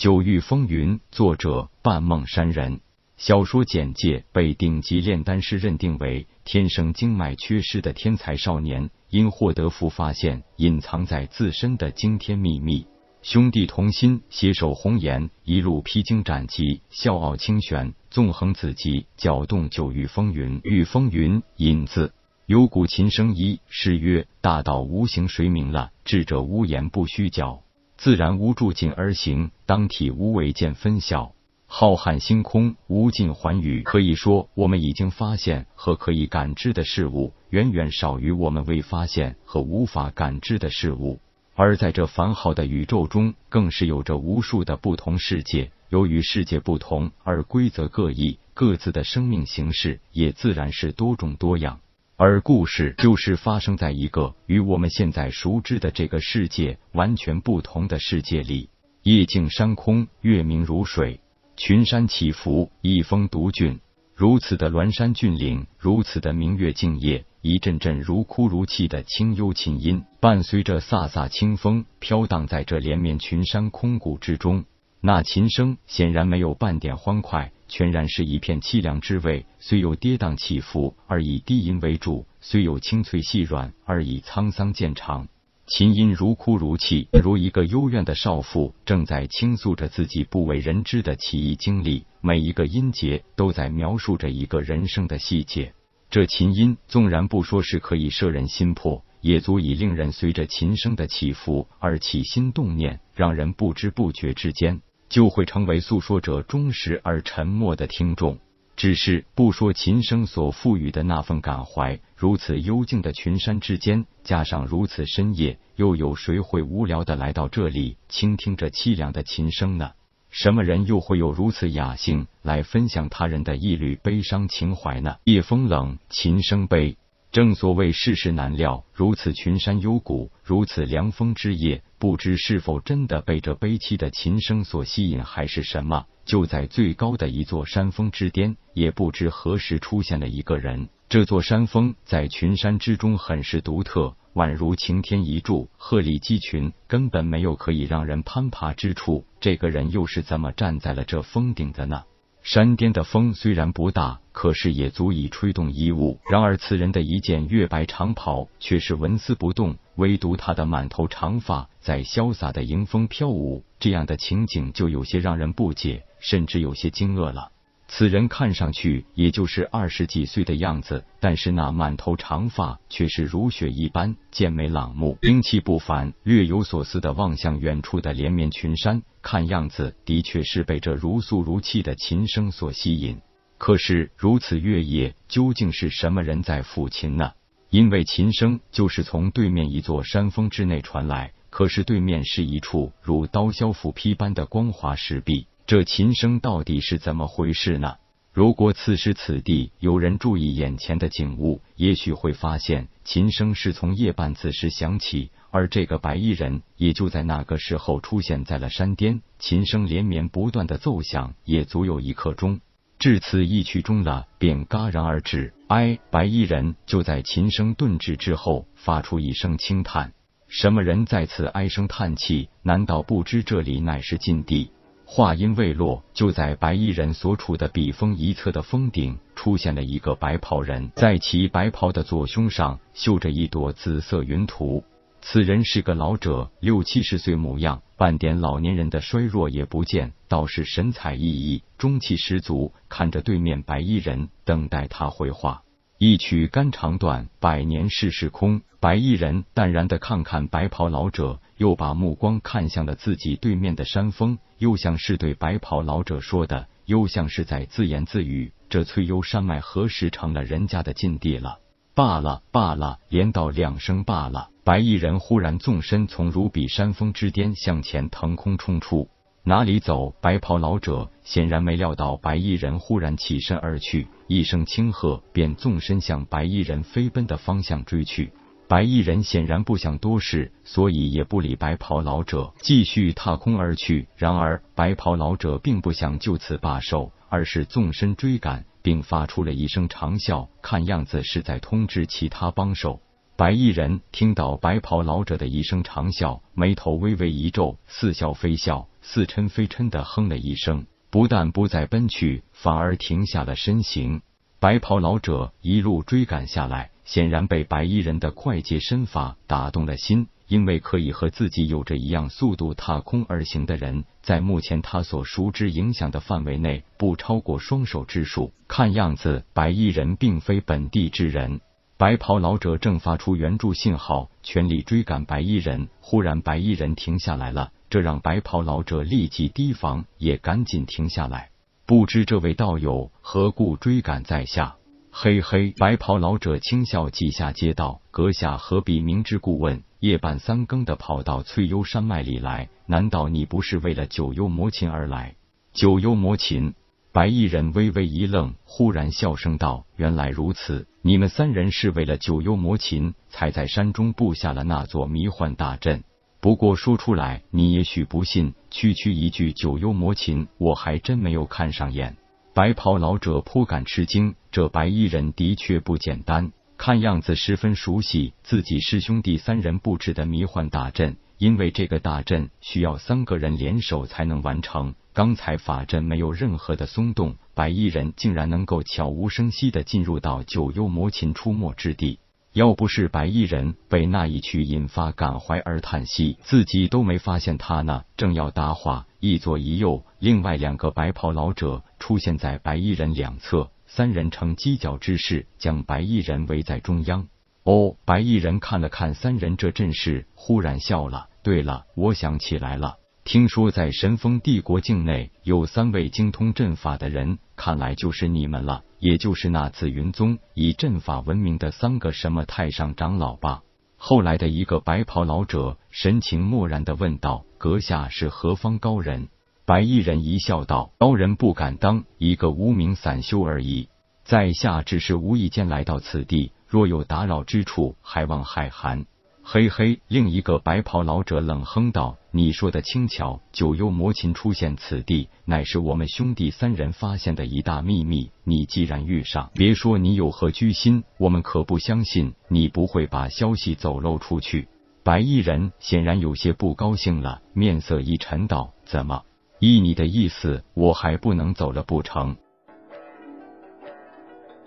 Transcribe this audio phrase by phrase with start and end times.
[0.00, 2.80] 九域风云，作者半梦山人。
[3.18, 12.86] 小说简介：被顶级炼丹师认定为天生经脉缺失的天才少年，因获得符发现隐藏在自身的惊天秘密，
[13.20, 20.62] 兄弟同心，携手红颜，一路披荆斩棘，笑傲清玄，纵横子集，搅动九域风云。
[20.64, 22.14] 遇风云，引字
[22.46, 25.90] 有古琴声一诗曰：大道无形谁明了？
[26.06, 27.58] 智者无言不虚假。
[28.00, 31.34] 自然无住境而行，当体无为见分晓。
[31.66, 41.20] 浩瀚星空无尽寰宇，可以说，我们已经发现和可以感知的事物，远远少于我们未发现和无法感知的事物。
[41.54, 45.70] 而在这繁浩的宇宙中，更是有着无数的不同世界。
[45.90, 51.80] 由于世界不同而规则各异，各自的生命形式也自然是多种多样。
[52.22, 58.68] 而故事就是发生在一个与我们现在熟知的这个世界完全不同的世界里。
[59.02, 61.20] 夜静山空，月明如水，
[61.56, 63.80] 群山起伏，一峰独峻。
[64.14, 74.66] 如此的峦山峻岭，如此的明月静夜，一阵阵如哭如泣的清幽琴音，伴随着飒飒清风，飘荡在这连绵群山空谷之中。
[75.00, 77.50] 那琴声显然没有半点欢快。
[77.70, 85.28] 全然是一片凄凉之味，虽有跌宕起伏，而以低吟为主；虽有清脆细软，而以沧桑见长。
[85.68, 92.04] 琴音如哭如泣，如一个幽怨的少妇正在倾诉着自己不为人知的奇异经历。
[92.20, 95.72] 每一个音节都在描述着一个人生的细节。
[96.10, 104.82] 这琴音纵然不说是可以摄人心魄，也足以令人随着琴声的起伏而起心动念，让人不知不觉之间。
[105.10, 108.38] 就会成为诉说者忠实而沉默的听众。
[108.76, 119.90] 只是不说琴声所赋予的那份感怀，如此幽静的群山之间，加上如此深夜，又有谁会无聊的来到这里倾听这凄凉的琴声呢？
[120.30, 125.16] 什么人又会有如此雅兴来分享他人的一缕悲伤情怀呢？
[125.24, 126.96] 夜风冷，琴声悲。
[127.32, 136.06] 正所谓世事难料，如此群山幽谷，如此凉风之夜，不知是否真的被这悲凄的琴声所吸引，还是什么？
[136.24, 140.88] 就在最高的一座山峰之巅，也不知何时出现了一个人。
[141.08, 149.24] 这座山峰在群山之中很是独特，宛如擎天一柱，鹤立鸡群，根本没有可以让人攀爬之处。
[149.38, 152.02] 这个人又是怎么站在了这峰顶的呢？
[152.42, 156.18] 山巅的风虽然不大，可是也足以吹动衣物。
[156.30, 163.64] 然而此人的一件月白长袍却是纹丝不动，唯独他的满头长发在潇洒的迎风飘舞。
[163.78, 167.52] 这样的情景就有些让人不解，甚至有些惊愕了。
[167.92, 183.20] 此人看上去也就是二十几岁的样子，但是那满头长发却是如雪一般，剑眉朗目，英气不凡，略有所思的望向远处的连绵群山，看样子的确是被这如诉如泣的琴声所吸引。
[183.58, 187.32] 可是如此月夜，究竟是什么人在抚琴呢？
[187.70, 195.48] 因为琴声就是从对面一座山峰之内传来，可是对面是一处如刀削斧劈般的光滑石壁。
[195.70, 197.94] 这琴声到底是怎么回事呢？
[198.32, 209.22] 如果此时此地有人注意眼前的景物，也许会发现琴声是从夜半子时响起，而这个白衣人也就在那个时候出现在了山巅。
[209.38, 212.60] 琴声连绵不断的奏响，也足有一刻钟。
[212.98, 215.54] 至此一曲终了，便戛然而止。
[215.68, 220.14] 哎，白衣人就在琴声顿止之后，发出一声轻叹。
[220.48, 222.48] 什么人在此唉声叹气？
[222.64, 224.72] 难道不知这里乃是禁地？
[225.12, 234.84] 话音未落，就在白衣人所处的笔锋一侧的峰顶，出现了一个白袍人，在其白袍的左胸上绣着一朵紫色云图。
[235.20, 245.64] 此人是个老者，六七十岁模样，半点老年人的衰弱也不见，倒是神采奕奕，中气十足，看着对面白衣人，等待他回话。
[245.98, 248.62] 一曲肝肠断，百年世事空。
[248.78, 261.58] 白衣人淡然的看看白袍老者，又把目光看向了自己对面的山峰，又像是对白袍老者说的，又像是在自言自语：这翠幽山脉何时成了人家的禁地了？
[261.94, 264.48] 罢了罢了，连道两声罢了。
[264.64, 269.10] 白衣人忽然纵身从如比山峰之巅向前腾空冲出。
[269.42, 270.14] 哪里走？
[270.22, 278.32] 白袍老者显然没料到白衣人忽然起身而去，一声轻喝，便纵身向白衣人飞奔的方向追去。
[278.70, 284.06] 白衣人显然不想多事，所以也不理白袍老者，继续踏空而去。
[284.16, 293.00] 然而白袍老者并不想就此罢手，而是纵身追赶，并发出了一声长啸，看样子是在通知其他帮手。
[293.34, 304.22] 白衣人听到白袍老者的一声长啸，眉头微微一皱，似笑非笑，似嗔非嗔的哼了一声，不但不再奔去，反而停下了身形。
[304.60, 310.28] 白袍老者一路追赶下来，显然被白衣人的快捷身法打动了心。
[310.48, 318.52] 因为可以和自己有着一样速度踏空而行的人，在目前他所熟知影响的范围内，不超过双手之数。
[318.66, 321.60] 看样子，白衣人并非本地之人。
[321.96, 325.86] 白袍老者正发出援助信号，全力追赶白衣人。
[326.00, 331.50] 忽然，白衣人停下来了，这让白袍老者立即提防，也赶紧停下来。
[331.86, 334.79] 不知这位道友何故追赶在下？
[335.12, 345.34] 嘿嘿，白袍老者轻笑几下，接道：“阁下何必明知故问？”夜半三更的跑到翠幽山脉里来，难道你不是为了九幽魔琴而来？
[345.72, 346.74] 九幽魔琴，
[347.12, 356.04] 白衣人微微一愣，忽然笑声道：“原来如此，你们三人是为了九幽魔琴，才在山中布下了那座迷幻大阵。
[356.40, 362.16] 不过说出来，你也许不信，区区一句九幽魔琴，我还真没有看上眼。”
[362.52, 366.50] 白袍老者颇感吃惊，这白衣人的确不简单。
[366.76, 374.94] 看样子十分熟悉自己师兄弟三人布置的迷幻大阵，因为这个大阵需要三个人联手才能完成。
[375.12, 382.18] 刚才法阵没有任何的松动，白衣人竟然能够悄无声息的进入到九幽魔禽出没之地。
[382.52, 388.04] 要不是白衣人被那一曲引发感怀而叹息，自己都没发现他呢。
[388.16, 393.70] 正要搭话，一左一右，另外两个白袍老者出现在白衣人两侧。
[393.86, 397.28] 三人呈犄角之势，将白衣人围在中央。
[397.62, 401.28] 哦，白衣人看了看三人这阵势，忽然笑了。
[401.42, 413.62] 对了，我想起来了，听说在神风帝国境内有三位精通阵法的人，看来就是你们了，也就是那紫云宗以阵法闻名的三个什么太上长老吧？
[413.96, 419.28] 后来的一个白袍老者神情漠然的问道：“阁下是何方高人？”
[419.66, 423.88] 白衣人一笑道：“高人不敢当，一个无名散修而已。
[424.24, 429.06] 在下只是无意间来到此地，若有打扰之处，还望海涵。”
[429.42, 438.30] 嘿嘿，另一个白袍老者冷哼道：“你说的轻巧，九幽魔琴出现此地，乃是我们兄弟三人发现的一大秘密。
[438.44, 444.68] 你既然遇上，别说你有何居心，我们可不相信你不会把消息走漏出去。”
[445.02, 449.22] 白衣人显然有些不高兴了，面色一沉道：“怎么？”
[449.58, 452.36] 依你的意思，我还不能走了不成？